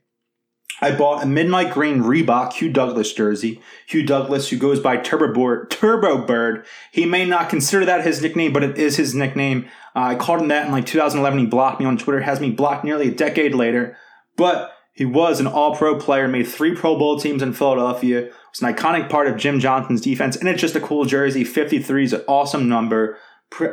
[0.81, 3.61] I bought a midnight green Reebok Hugh Douglas jersey.
[3.87, 6.65] Hugh Douglas, who goes by Turbo Bird, Turbo Bird.
[6.93, 9.67] He may not consider that his nickname, but it is his nickname.
[9.97, 11.39] Uh, I called him that in like 2011.
[11.39, 12.21] He blocked me on Twitter.
[12.21, 13.97] Has me blocked nearly a decade later.
[14.37, 16.29] But he was an All-Pro player.
[16.29, 18.31] Made three Pro Bowl teams in Philadelphia.
[18.51, 21.45] Was an iconic part of Jim Johnson's defense, and it's just a cool jersey.
[21.45, 23.19] 53 is an awesome number.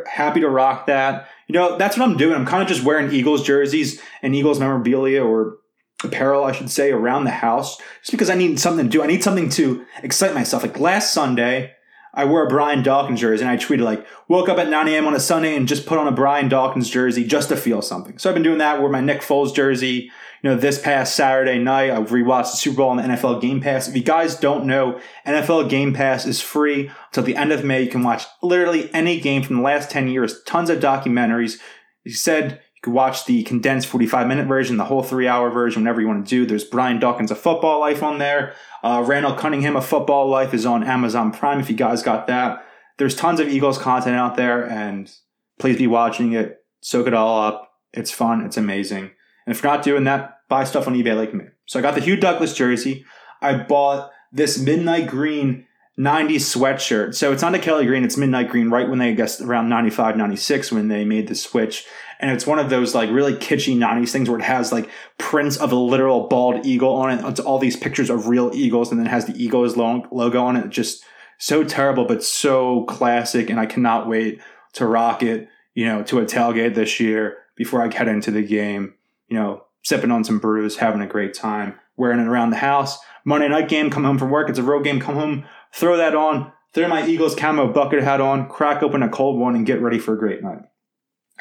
[0.08, 1.28] happy to rock that.
[1.48, 2.36] You know, that's what I'm doing.
[2.36, 5.58] I'm kind of just wearing Eagles jerseys and Eagles memorabilia or
[6.06, 9.04] apparel, I should say, around the house just because I need something to do.
[9.04, 10.64] I need something to excite myself.
[10.64, 11.76] Like last Sunday,
[12.16, 15.06] I wore a Brian Dawkins jersey and I tweeted like, woke up at 9 a.m.
[15.06, 18.18] on a Sunday and just put on a Brian Dawkins jersey just to feel something.
[18.18, 18.80] So I've been doing that.
[18.80, 20.12] Wore my Nick Foles jersey.
[20.42, 23.62] You know, this past Saturday night, I rewatched the Super Bowl on the NFL Game
[23.62, 23.88] Pass.
[23.88, 27.82] If you guys don't know, NFL Game Pass is free until the end of May.
[27.82, 31.60] You can watch literally any game from the last 10 years, tons of documentaries.
[32.04, 36.08] He said watch the condensed 45 minute version, the whole three hour version, whenever you
[36.08, 36.46] want to do.
[36.46, 38.56] There's Brian Dawkins, A Football Life on there.
[38.84, 42.66] Uh, Randall Cunningham, A Football Life is on Amazon Prime if you guys got that.
[42.98, 45.12] There's tons of Eagles content out there, and
[45.60, 46.60] please be watching it.
[46.82, 47.72] Soak it all up.
[47.94, 48.46] It's fun.
[48.46, 49.12] It's amazing.
[49.46, 51.46] And if you're not doing that, buy stuff on eBay like me.
[51.66, 53.06] So I got the Hugh Douglas jersey.
[53.42, 55.66] I bought this midnight green
[56.00, 57.16] 90s sweatshirt.
[57.16, 59.70] So it's not a Kelly Green, it's midnight green, right when they, I guess, around
[59.70, 61.86] 95, 96 when they made the switch.
[62.20, 65.58] And it's one of those like really kitschy 90s things where it has like prints
[65.58, 67.26] of a literal bald eagle on it.
[67.26, 70.70] It's all these pictures of real eagles and then has the Eagles logo on it.
[70.70, 71.04] Just
[71.38, 73.50] so terrible, but so classic.
[73.50, 74.42] And I cannot wait
[74.74, 78.44] to rock it, you know, to a tailgate this year before I head into the
[78.44, 78.96] game,
[79.28, 82.98] you know, sipping on some brews, having a great time, wearing it around the house.
[83.24, 84.50] Monday night game, come home from work.
[84.50, 88.22] It's a road game, come home throw that on, throw my Eagles camo bucket hat
[88.22, 90.64] on, crack open a cold one, and get ready for a great night.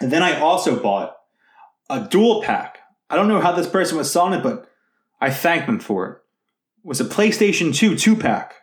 [0.01, 1.17] And then I also bought
[1.89, 2.79] a dual pack.
[3.09, 4.69] I don't know how this person was selling it, but
[5.21, 6.19] I thank them for it.
[6.85, 8.55] It was a PlayStation 2 two pack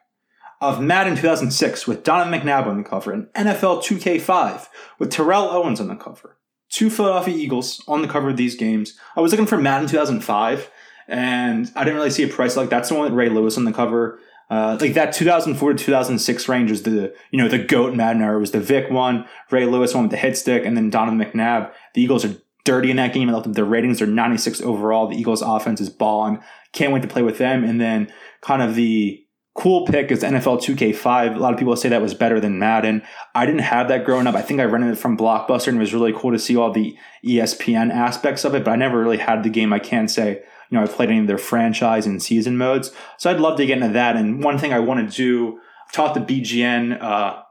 [0.60, 4.68] of Madden 2006 with Donovan McNabb on the cover and NFL 2K5
[5.00, 6.38] with Terrell Owens on the cover.
[6.70, 8.98] Two Philadelphia Eagles on the cover of these games.
[9.16, 10.70] I was looking for Madden 2005
[11.08, 13.66] and I didn't really see a price like that's the one with Ray Lewis on
[13.66, 14.20] the cover.
[14.52, 18.38] Uh, like that 2004 to 2006 range was the you know the goat Madden era.
[18.38, 21.72] Was the Vic one, Ray Lewis one with the hit stick, and then Donovan McNabb.
[21.94, 22.36] The Eagles are
[22.66, 23.32] dirty in that game.
[23.54, 25.08] Their ratings are 96 overall.
[25.08, 26.44] The Eagles offense is balling.
[26.74, 27.64] Can't wait to play with them.
[27.64, 28.12] And then
[28.42, 31.36] kind of the cool pick is NFL 2K5.
[31.36, 33.04] A lot of people say that was better than Madden.
[33.34, 34.36] I didn't have that growing up.
[34.36, 36.72] I think I rented it from Blockbuster and it was really cool to see all
[36.72, 39.74] the ESPN aspects of it, but I never really had the game.
[39.74, 42.92] I can't say, you know, I played any of their franchise and season modes.
[43.18, 44.16] So I'd love to get into that.
[44.16, 47.42] And one thing I want to do, I've talked to BGN, uh,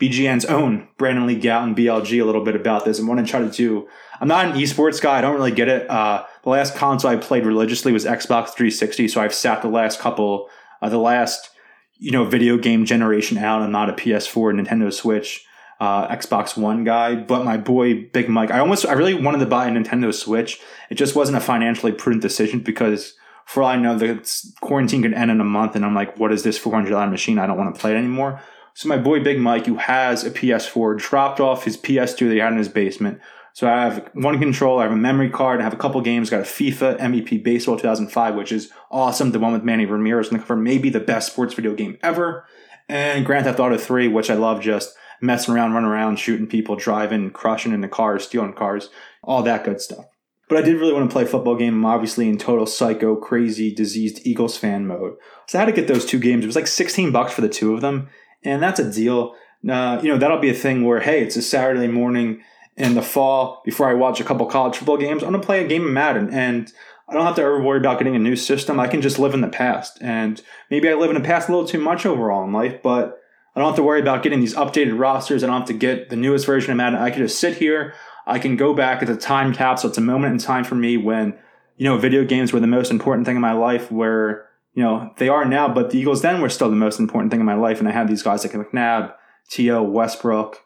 [0.00, 3.40] BGN's own Brandon Lee Gowton, BLG, a little bit about this and want to try
[3.40, 3.88] to do.
[4.20, 5.18] I'm not an esports guy.
[5.18, 5.90] I don't really get it.
[5.90, 9.08] Uh, the last console I played religiously was Xbox 360.
[9.08, 10.48] So I've sat the last couple
[10.80, 11.50] uh, the last
[11.98, 13.62] you know video game generation out.
[13.62, 15.44] I'm not a PS4, Nintendo Switch,
[15.80, 19.46] uh, Xbox One guy, but my boy Big Mike, I almost I really wanted to
[19.46, 20.60] buy a Nintendo Switch.
[20.90, 23.14] It just wasn't a financially prudent decision because
[23.46, 26.32] for all I know, the quarantine could end in a month, and I'm like, what
[26.32, 27.38] is this four hundred dollar machine?
[27.38, 28.40] I don't want to play it anymore.
[28.74, 32.38] So my boy Big Mike, who has a PS4, dropped off his PS2 that he
[32.38, 33.20] had in his basement
[33.58, 36.30] so I have one controller, I have a memory card, I have a couple games,
[36.30, 39.32] got a FIFA MVP Baseball 2005, which is awesome.
[39.32, 42.46] The one with Manny Ramirez on the cover, maybe the best sports video game ever.
[42.88, 46.76] And Grand Theft Auto 3, which I love just messing around, running around, shooting people,
[46.76, 48.90] driving, crushing into cars, stealing cars,
[49.22, 50.06] all that good stuff.
[50.48, 51.74] But I did really want to play football game.
[51.74, 55.16] I'm obviously in total psycho, crazy, diseased Eagles fan mode.
[55.46, 56.42] So I had to get those two games.
[56.42, 58.08] It was like 16 bucks for the two of them.
[58.42, 59.34] And that's a deal.
[59.68, 62.42] Uh, you know, that'll be a thing where, hey, it's a Saturday morning
[62.78, 65.64] in the fall before I watch a couple college football games, I'm going to play
[65.64, 66.30] a game of Madden.
[66.30, 66.72] And
[67.08, 68.78] I don't have to ever worry about getting a new system.
[68.78, 69.98] I can just live in the past.
[70.00, 73.20] And maybe I live in the past a little too much overall in life, but
[73.58, 75.42] I don't have to worry about getting these updated rosters.
[75.42, 76.96] I don't have to get the newest version of Madden.
[76.96, 77.92] I can just sit here.
[78.24, 79.88] I can go back at the time capsule.
[79.88, 81.36] It's a moment in time for me when,
[81.76, 85.12] you know, video games were the most important thing in my life where, you know,
[85.16, 87.56] they are now, but the Eagles then were still the most important thing in my
[87.56, 87.80] life.
[87.80, 89.12] And I had these guys like McNabb,
[89.50, 90.58] T.O., Westbrook,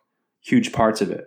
[0.43, 1.25] huge parts of it.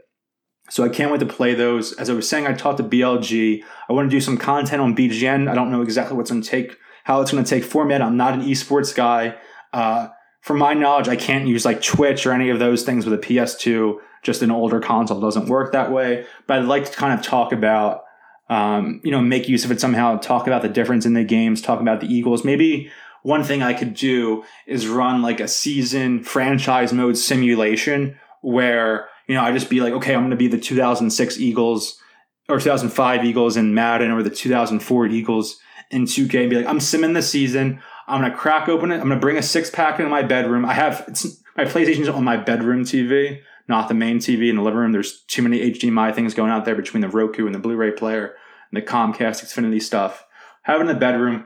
[0.69, 1.93] So I can't wait to play those.
[1.93, 3.63] As I was saying, I talked to BLG.
[3.89, 5.49] I want to do some content on BGN.
[5.49, 8.03] I don't know exactly what's going to take, how it's going to take format.
[8.03, 9.35] I'm not an esports guy.
[9.73, 10.09] Uh,
[10.45, 13.17] from my knowledge, I can't use like Twitch or any of those things with a
[13.17, 13.97] PS2.
[14.21, 16.27] Just an older console doesn't work that way.
[16.45, 18.03] But I'd like to kind of talk about,
[18.47, 20.17] um, you know, make use of it somehow.
[20.19, 21.63] Talk about the difference in the games.
[21.63, 22.45] Talk about the Eagles.
[22.45, 22.91] Maybe
[23.23, 29.33] one thing I could do is run like a season franchise mode simulation where you
[29.33, 31.99] know, I just be like, okay, I'm going to be the 2006 Eagles
[32.47, 36.79] or 2005 Eagles in Madden or the 2004 Eagles in 2K and be like, I'm
[36.79, 37.81] simming the season.
[38.07, 38.99] I'm to crack open it.
[39.01, 40.65] I'm to bring a six pack into my bedroom.
[40.65, 44.61] I have it's, my PlayStation's on my bedroom TV, not the main TV in the
[44.61, 44.91] living room.
[44.91, 48.35] There's too many HDMI things going out there between the Roku and the Blu-ray player
[48.71, 50.25] and the Comcast Xfinity stuff.
[50.63, 51.45] Have it in the bedroom.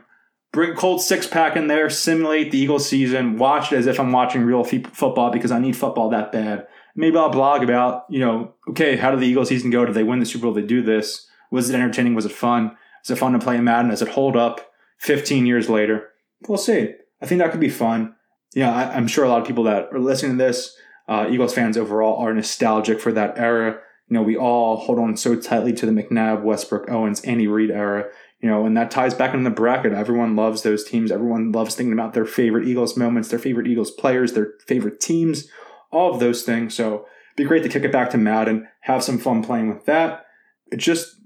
[0.52, 4.00] Bring a cold six pack in there, simulate the Eagles season, watch it as if
[4.00, 8.04] I'm watching real f- football because I need football that bad maybe I'll blog about,
[8.08, 9.84] you know, okay, how did the Eagles season go?
[9.84, 10.54] Did they win the Super Bowl?
[10.54, 11.26] Did they do this?
[11.50, 12.14] Was it entertaining?
[12.14, 12.76] Was it fun?
[13.04, 13.90] Is it fun to play Madden?
[13.90, 16.09] Does it hold up 15 years later?
[16.48, 16.94] We'll see.
[17.20, 18.14] I think that could be fun.
[18.54, 20.76] Yeah, I, am sure a lot of people that are listening to this,
[21.08, 23.78] uh, Eagles fans overall, are nostalgic for that era.
[24.08, 27.70] You know, we all hold on so tightly to the McNabb, Westbrook, Owens, Andy Reid
[27.70, 28.06] era.
[28.40, 29.92] You know, and that ties back into the bracket.
[29.92, 31.12] Everyone loves those teams.
[31.12, 35.46] Everyone loves thinking about their favorite Eagles moments, their favorite Eagles players, their favorite teams
[35.90, 36.74] all of those things.
[36.74, 39.84] So it'd be great to kick it back to Madden, have some fun playing with
[39.86, 40.26] that.
[40.70, 41.16] It's just,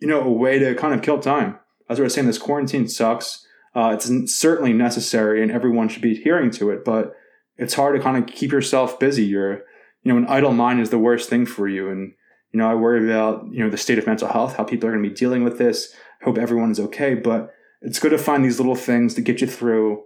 [0.00, 1.58] you know, a way to kind of kill time.
[1.88, 3.46] As I was saying, this quarantine sucks.
[3.74, 7.14] Uh, it's certainly necessary and everyone should be adhering to it, but
[7.56, 9.24] it's hard to kind of keep yourself busy.
[9.24, 9.62] You're,
[10.02, 11.88] you know, an idle mind is the worst thing for you.
[11.88, 12.12] And,
[12.52, 14.92] you know, I worry about, you know, the state of mental health, how people are
[14.92, 15.94] going to be dealing with this.
[16.20, 19.40] I hope everyone is okay, but it's good to find these little things to get
[19.40, 20.04] you through,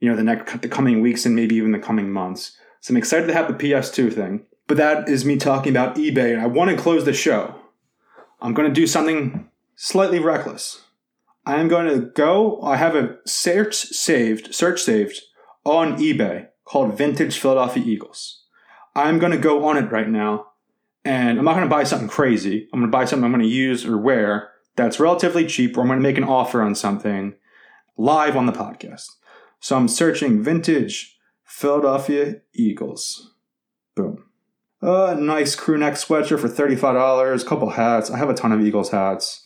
[0.00, 2.56] you know, the next, the coming weeks and maybe even the coming months.
[2.80, 4.46] So I'm excited to have the PS2 thing.
[4.66, 7.54] But that is me talking about eBay, and I want to close the show.
[8.40, 10.83] I'm going to do something slightly reckless.
[11.46, 12.60] I am going to go.
[12.62, 15.20] I have a search saved, search saved
[15.64, 18.44] on eBay called Vintage Philadelphia Eagles.
[18.94, 20.46] I'm going to go on it right now,
[21.04, 22.68] and I'm not going to buy something crazy.
[22.72, 25.82] I'm going to buy something I'm going to use or wear that's relatively cheap, or
[25.82, 27.34] I'm going to make an offer on something
[27.96, 29.06] live on the podcast.
[29.60, 33.34] So I'm searching vintage Philadelphia Eagles.
[33.94, 34.24] Boom.
[34.80, 38.10] A nice crew neck sweatshirt for $35, a couple hats.
[38.10, 39.43] I have a ton of Eagles hats,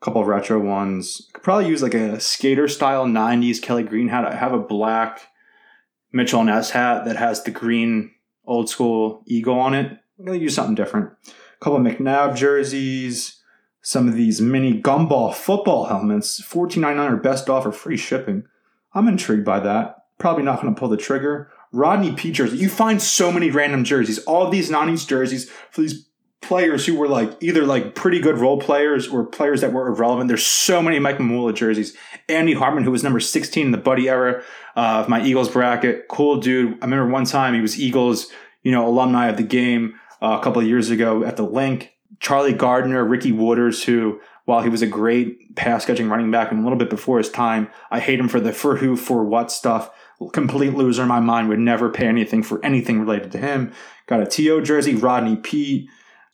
[0.00, 1.28] couple of retro ones.
[1.32, 4.24] Could probably use like a skater style 90s Kelly Green hat.
[4.24, 5.20] I have a black
[6.12, 8.12] Mitchell & Ness hat that has the green
[8.44, 9.98] old school eagle on it.
[10.18, 11.10] I'm to use something different.
[11.26, 13.40] A couple McNabb jerseys,
[13.82, 18.44] some of these mini gumball football helmets, $14.99 best offer, free shipping.
[18.94, 19.96] I'm intrigued by that.
[20.18, 21.50] Probably not to pull the trigger.
[21.70, 22.56] Rodney Peete jersey.
[22.56, 24.18] You find so many random jerseys.
[24.20, 26.07] All these 90s jerseys for these
[26.48, 30.28] players who were like either like pretty good role players or players that were irrelevant.
[30.28, 31.94] There's so many Mike Mamula jerseys.
[32.26, 34.42] Andy Harmon, who was number 16 in the Buddy era
[34.74, 36.72] uh, of my Eagles bracket, cool dude.
[36.80, 38.28] I remember one time he was Eagles,
[38.62, 41.92] you know, alumni of the game uh, a couple of years ago at the Linc.
[42.18, 46.60] Charlie Garner, Ricky Watters, who while he was a great pass catching running back and
[46.60, 49.52] a little bit before his time, I hate him for the for who for what
[49.52, 49.90] stuff.
[50.32, 51.50] Complete loser in my mind.
[51.50, 53.72] Would never pay anything for anything related to him.
[54.06, 54.62] Got a T.O.
[54.62, 55.90] jersey, Rodney Peete.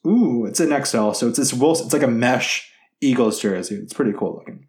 [0.07, 1.87] Ooh, it's an XL, so it's this Wilson.
[1.87, 3.77] It's like a mesh Eagles jersey.
[3.77, 4.67] It's pretty cool looking.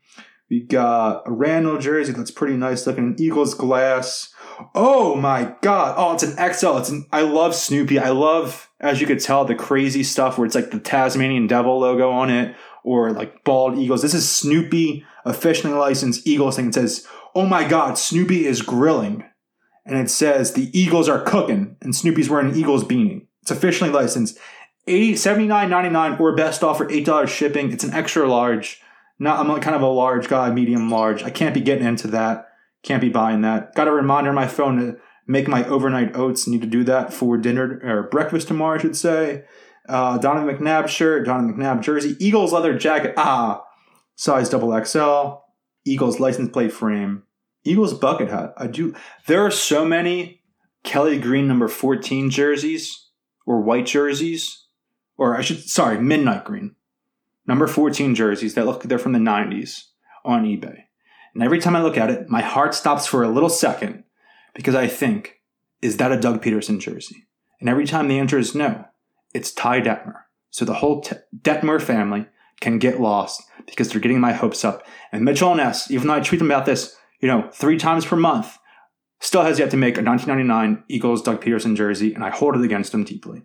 [0.50, 3.04] We got a Randall jersey that's pretty nice looking.
[3.04, 4.32] An Eagles glass.
[4.74, 5.96] Oh my god!
[5.98, 6.78] Oh, it's an XL.
[6.78, 7.08] It's an.
[7.12, 8.00] I love Snoopy.
[8.00, 11.80] I love, as you could tell, the crazy stuff where it's like the Tasmanian Devil
[11.80, 14.02] logo on it, or like bald eagles.
[14.02, 16.68] This is Snoopy officially licensed Eagles thing.
[16.68, 17.06] It says
[17.36, 19.26] oh my God, Snoopy is grilling.
[19.86, 23.28] And it says the Eagles are cooking, and Snoopy's wearing an Eagles beanie.
[23.44, 24.40] It's officially licensed.
[24.88, 27.72] $79.99 or best offer, $8 shipping.
[27.72, 28.82] It's an extra large.
[29.18, 31.24] Not I'm kind of a large guy, medium large.
[31.24, 32.48] I can't be getting into that.
[32.84, 33.74] Can't be buying that.
[33.74, 36.48] Got a reminder on my phone to make my overnight oats.
[36.48, 39.46] Need to do that for dinner or breakfast tomorrow, I should say.
[39.88, 43.14] Uh, Donovan McNabb shirt, Donovan McNabb jersey, Eagles leather jacket.
[43.18, 43.64] Ah,
[44.16, 45.42] size double XL.
[45.86, 47.24] Eagles license plate frame.
[47.64, 48.54] Eagles bucket hat.
[48.58, 48.96] I do.
[49.28, 50.42] There are so many
[50.84, 53.10] Kelly Green number 14 jerseys
[53.46, 54.65] or white jerseys,
[55.18, 56.76] or I should, sorry, midnight green.
[57.48, 59.86] Number 14 jerseys that look, they're from the 90s
[60.24, 60.84] on eBay.
[61.34, 64.04] And every time I look at it, my heart stops for a little second
[64.54, 65.42] because I think,
[65.82, 67.28] is that a Doug Pederson jersey?
[67.60, 68.86] And every time the answer is no,
[69.34, 70.22] it's Ty Detmer.
[70.50, 72.26] So the whole T- Detmer family
[72.62, 74.88] can get lost because they're getting my hopes up.
[75.12, 78.06] And Mitchell and Ness, even though I tweet them about this, you know, three times
[78.06, 78.58] per month,
[79.20, 82.64] still has yet to make a 1999 Eagles Doug Pederson jersey, and I hold it
[82.64, 83.44] against him deeply.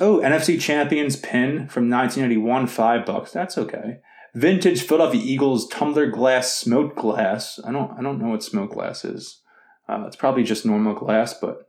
[0.00, 3.32] Oh, NFC Champions pin from 1981, five bucks.
[3.32, 3.98] That's okay.
[4.34, 7.60] Vintage Philadelphia Eagles tumbler glass smoked glass.
[7.64, 9.42] I don't I don't know what smoked glass is.
[9.88, 11.68] Uh, it's probably just normal glass, but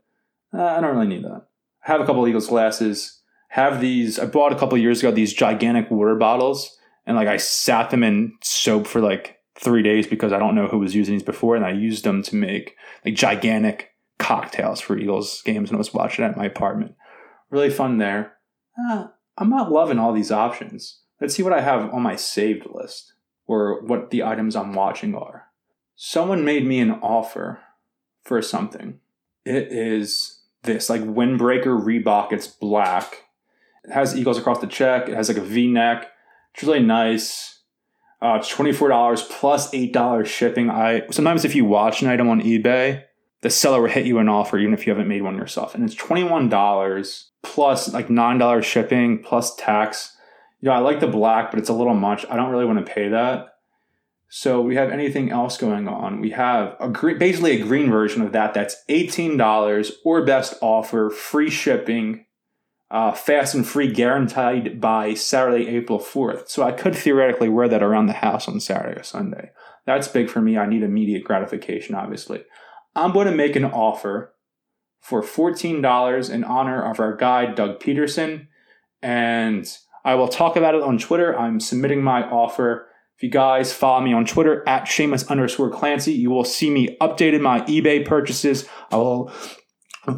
[0.53, 1.47] uh, I don't really need that.
[1.85, 3.21] I have a couple Eagles glasses.
[3.49, 4.17] Have these.
[4.17, 8.03] I bought a couple years ago these gigantic water bottles, and like I sat them
[8.03, 11.55] in soap for like three days because I don't know who was using these before,
[11.57, 15.93] and I used them to make like gigantic cocktails for Eagles games when I was
[15.93, 16.95] watching at my apartment.
[17.51, 18.37] Really fun there.
[18.89, 21.01] Uh, I'm not loving all these options.
[21.19, 23.13] Let's see what I have on my saved list
[23.45, 25.47] or what the items I'm watching are.
[25.95, 27.59] Someone made me an offer
[28.23, 28.99] for something.
[29.45, 32.31] It is this like windbreaker Reebok.
[32.31, 33.25] It's black.
[33.83, 35.09] It has eagles across the check.
[35.09, 36.07] It has like a V neck.
[36.53, 37.59] It's really nice.
[38.21, 40.69] Uh, it's twenty four dollars plus eight dollars shipping.
[40.69, 43.03] I sometimes if you watch an item on eBay,
[43.41, 45.83] the seller will hit you an offer even if you haven't made one yourself, and
[45.83, 50.15] it's twenty one dollars plus like nine dollars shipping plus tax.
[50.59, 52.25] You know, I like the black, but it's a little much.
[52.29, 53.47] I don't really want to pay that.
[54.29, 56.21] So we have anything else going on?
[56.21, 58.53] We have a green, basically a green version of that.
[58.53, 62.25] That's eighteen dollars or best offer, free shipping,
[62.91, 66.49] uh, fast and free guaranteed by Saturday, April 4th.
[66.49, 69.51] So I could theoretically wear that around the house on Saturday or Sunday.
[69.85, 70.57] That's big for me.
[70.57, 72.43] I need immediate gratification, obviously.
[72.95, 74.33] I'm going to make an offer
[74.99, 78.47] for $14 in honor of our guide, Doug Pederson.
[79.01, 79.67] And
[80.05, 81.37] I will talk about it on Twitter.
[81.37, 82.87] I'm submitting my offer.
[83.17, 86.97] If you guys follow me on Twitter at Shamus underscore Clancy, you will see me
[86.99, 88.67] updated my eBay purchases.
[88.91, 89.31] I will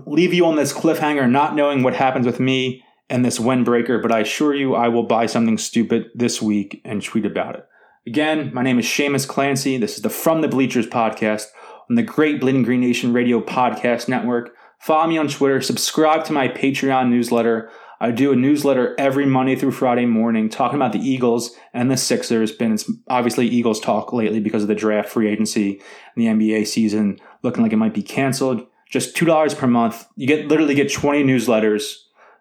[0.05, 4.11] leave you on this cliffhanger, not knowing what happens with me and this windbreaker, but
[4.11, 7.65] I assure you I will buy something stupid this week and tweet about it.
[8.07, 9.77] Again, my name is Shamus Clancy.
[9.77, 11.47] This is the From the Bleachers podcast
[11.93, 14.55] on the Great Bleeding Green Nation Radio Podcast Network.
[14.79, 17.69] Follow me on Twitter, subscribe to my Patreon newsletter.
[18.01, 21.95] I do a newsletter every Monday through Friday morning talking about the Eagles and the
[21.95, 22.51] Sixers.
[22.51, 22.79] Been
[23.09, 25.79] obviously Eagles talk lately because of the draft, free agency,
[26.15, 30.07] and the NBA season looking like it might be canceled just $2 per month.
[30.15, 31.93] You get literally get 20 newsletters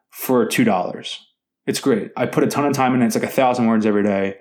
[0.08, 1.18] for $2.
[1.66, 2.10] It's great.
[2.16, 3.06] I put a ton of time in it.
[3.06, 4.38] It's like a thousand words every day.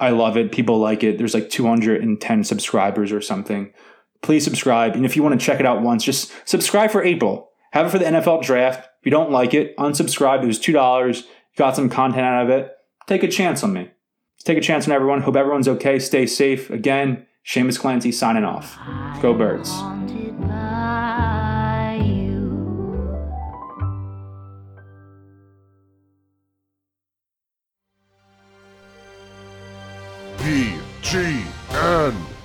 [0.00, 0.50] I love it.
[0.50, 1.18] People like it.
[1.18, 3.72] There's like 210 subscribers or something.
[4.22, 4.94] Please subscribe.
[4.94, 7.50] And if you want to check it out once, just subscribe for April.
[7.72, 8.88] Have it for the NFL draft.
[9.00, 10.42] If you don't like it, unsubscribe.
[10.42, 11.24] It was $2.
[11.56, 12.72] Got some content out of it.
[13.06, 13.90] Take a chance on me.
[14.44, 15.22] take a chance on everyone.
[15.22, 15.98] Hope everyone's okay.
[15.98, 16.70] Stay safe.
[16.70, 18.78] Again, Shamus Clancy signing off.
[19.22, 19.70] Go Birds.
[31.08, 32.37] G N